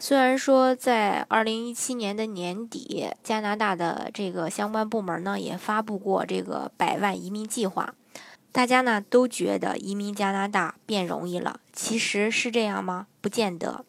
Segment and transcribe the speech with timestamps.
[0.00, 7.94] 虽然说在二零一七年的年底，加拿大的这个相关部门呢也发布过这个百万移民计划，
[8.52, 13.08] 大家呢都觉得移民加拿大变容易了，其实是这样吗？
[13.20, 13.84] 不见得。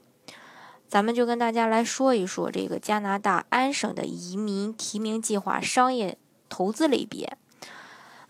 [0.87, 6.17] 咱们就跟大家来说一说这个加拿大安省的移民提名计划商业
[6.49, 7.37] 投资类别。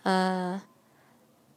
[0.03, 0.61] 呃，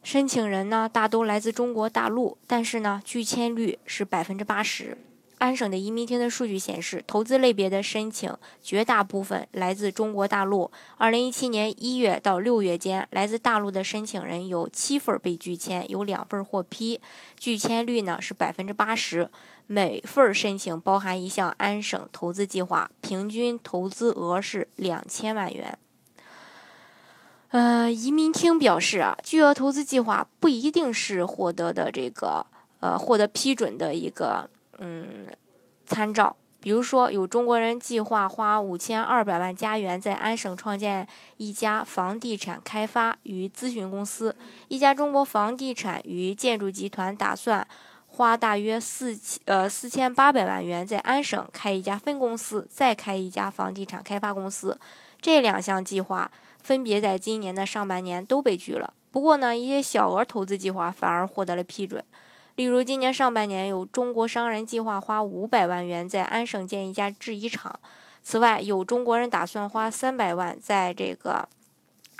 [0.04, 4.96] 申请人呢大都来自中国大陆，但是呢拒签率是百分之八十。
[5.42, 10.70] 安省的移民厅的数据显示，投资类别的申请绝大部分来自中国大陆。
[10.98, 17.00] 二零一七年一月到六月间，来自大陆的申请人有七份被拒签，有两份获批，
[17.36, 19.28] 拒签率呢是百分之八十。
[19.66, 25.76] 每份申请包含一项安省投资计划，平均投资额是两千万元。
[27.48, 32.46] 呃，移民厅表示啊，巨额投资计划不一定是获得的这个
[32.78, 34.48] 呃获得批准的一个。
[34.84, 35.28] 嗯，
[35.92, 44.34] 参照，比如说有中国人计划花五千二百万加元在安省创建一家房地产开发与咨询公司，
[44.68, 47.66] 一家中国房地产与建筑集团打算
[48.06, 54.78] 花大约四千呃四千八百万元在安省开一家分公司，再开一家房地产开发公司。
[55.20, 56.30] 这两项计划
[56.62, 58.92] 分别在今年的上半年都被拒了。
[59.10, 62.02] 不过呢，一些小额投资计划反而获得了批准。
[62.56, 67.80] 例如，今年上半年有中国商人计划花五百万元在安省建一家制衣厂。
[68.22, 71.48] 此外，有中国人打算花三百万在这个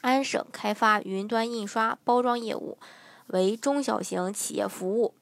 [0.00, 2.78] 安省开发云端印刷包装业务，
[3.28, 5.14] 为中小型企业服务。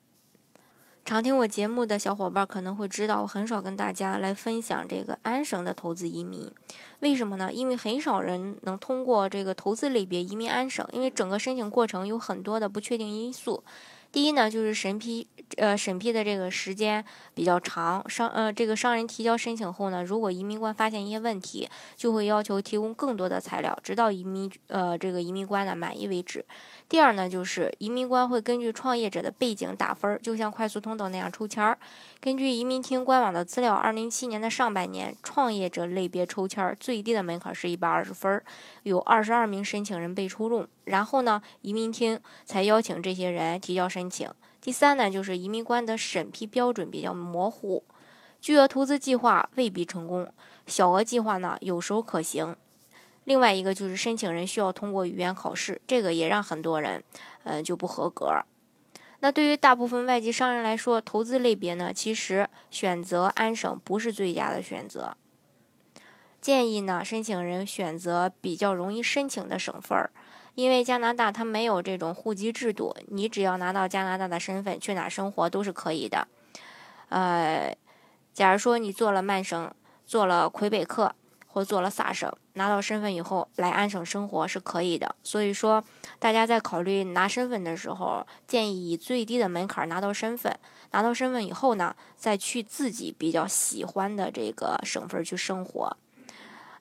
[1.05, 6.49] 常听我节目的小伙伴可能会知道，我很少跟大家来分享这个安省的投资移民。
[7.01, 7.53] 为什么呢？
[7.53, 13.65] 因为很少人能通过这个投资类别移民安省，因为整个申请过程有很多的不确定因素。
[14.13, 15.27] 第一呢，就是审批，
[15.57, 18.09] 呃，审批的这个时间比较长。
[18.09, 26.45] 商，呃，这个商人提交申请后呢，如果移民官发现一些问题，就会要求提供更多的材料，直到移民，呃，这个移民官呢满意为止。
[26.89, 31.79] 第二呢，就是移民官会根据创业者的背景打分，就像快速通道那样抽签儿。
[32.21, 38.43] 根据移民厅官网的资料，二零一七年的上半年，创业者类别抽签儿最低的门槛是一百二十分，
[38.83, 40.67] 有二十二名申请人被抽中。
[40.85, 44.29] 然后呢，移民厅才邀请这些人提交申请。
[44.61, 47.83] 第三呢，就是移民官的审批标准比较模糊，
[48.41, 50.31] 巨额投资计划未必成功，
[50.67, 52.55] 小额计划呢有时候可行。
[53.25, 57.03] 另外一个就是申请人需要通过语言考试，这个也让很多人，
[57.45, 58.45] 嗯，就不合格。
[59.21, 65.17] 那对于大部分外籍商人来说，投资类别呢，其实选择安省不是最佳的选择。
[66.41, 70.11] 建议呢，申请人选择比较容易申请的省份儿，
[70.55, 76.27] 因为加拿大它没有这种户籍制度，你只要拿到加拿大的身份，去哪生活都是可以的。
[77.09, 77.77] 呃，
[78.33, 79.73] 假如说你做了曼省，
[80.07, 81.15] 做了魁北克。
[81.53, 85.17] 或做了萨省，拿到身份以后来安省生活是可以的。
[85.25, 85.83] 所以说，
[86.21, 90.57] 大家在考虑拿身份的时候，建议以最低的门槛拿到身份。
[90.93, 95.97] 拿到身份以后呢，再去自己比较喜欢的这个省份去生活。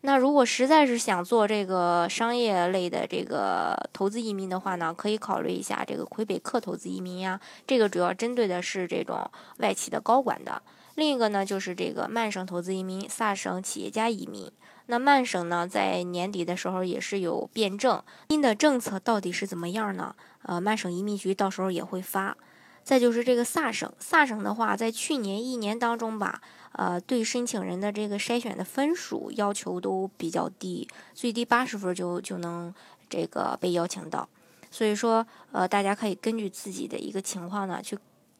[0.01, 7.39] 那如果实在是想做这个商业类的这个投资移民的话呢，可以考虑一下这个魁北克投资移民呀。
[7.67, 10.61] 这个主要针对的是这种外企的高管的。
[10.95, 14.49] 另一个呢，就是这个曼省投资移民、萨省企业家移民。
[14.85, 20.15] 那曼省呢，在年底的时候也是有辩证，新的政策到底是怎么样呢？
[20.43, 22.35] 呃，曼省移民局到时候也会发。
[22.81, 26.41] 再就是这个萨省，萨省的话，在去年一年当中吧，
[26.73, 32.73] 呃，对申请人的这个筛选的分数要求都比较低，最低八十分就就能
[33.09, 34.27] 这个被邀请到。
[34.71, 37.97] 所以说，呃，大家可以根据自己的一个情况呢，去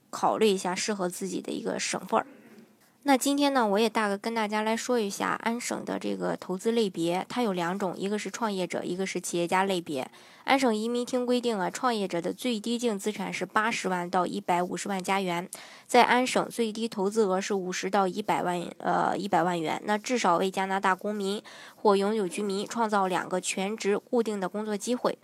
[0.09, 2.25] 考虑一下适合自己的一个省份儿。
[3.03, 10.11] 那今天呢，我也大概跟大家来说一下安省的这个投资类别，它有两种，一个是创业者，一个是企业家类别。
[10.43, 15.49] 安省移民厅规定啊，创业者的最低净资产是八十万到一百五十万加元，
[15.87, 19.81] 在安省最低投资额是五十到一百万，呃，一百万元。
[19.85, 21.41] 那至少为加拿大公民
[21.77, 25.17] 或永久居民创造两个全职固定的工作机会。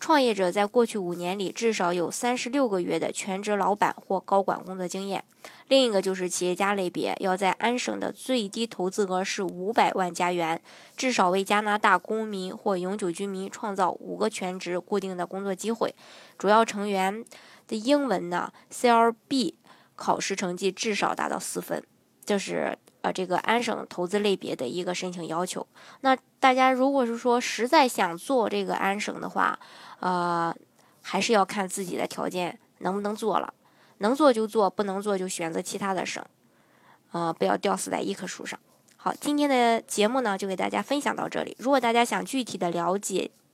[0.00, 5.22] 创业者在过去五年里至少有三十六个月的全职老板或高管工作经验。
[5.68, 10.60] 另一个就是企业家类别，要在安省的最低投资额是五百万加元，
[10.96, 15.94] 至少为加拿大公民或永久居民创造五个全职固定的工作机会。
[16.38, 17.24] 主要成员
[17.66, 19.54] 的英文呢，CLB
[19.94, 21.82] 考试成绩至少达到四分，
[22.24, 25.66] 就是呃这个安省投资类别的一个申请要求。
[26.00, 29.58] 那大家如果是说实在想做这个安省的话，
[30.00, 30.54] 呃，
[31.02, 33.54] 还是要看自己的条件能不能做了。
[34.00, 36.24] 能做就做，不能做就选择其他的省，
[37.10, 38.56] 呃，不要吊死在一棵树上。
[38.96, 41.56] 好，今天的节目呢，就给大家分享到这里。
[41.58, 43.28] 如果大家想具体的了解